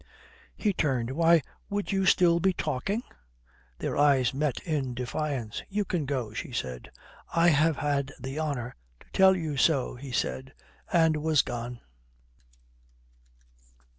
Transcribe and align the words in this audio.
He 0.55 0.73
turned. 0.73 1.11
"Why, 1.11 1.43
would 1.69 1.91
you 1.91 2.07
still 2.07 2.39
be 2.39 2.53
talking?" 2.53 3.03
Their 3.77 3.95
eyes 3.95 4.33
met 4.33 4.59
in 4.63 4.95
defiance. 4.95 5.61
"You 5.69 5.85
can 5.85 6.07
go," 6.07 6.33
she 6.33 6.51
said. 6.51 6.89
"I 7.35 7.49
have 7.49 7.77
had 7.77 8.11
the 8.19 8.39
honour 8.39 8.75
to 9.01 9.05
tell 9.13 9.35
you 9.37 9.57
so," 9.57 9.93
he 9.93 10.11
said, 10.11 10.55
and 10.91 11.17
was 11.17 11.43
gone. 11.43 11.81